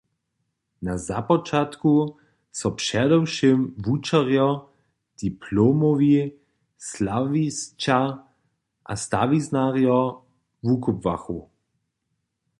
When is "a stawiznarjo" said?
8.91-9.99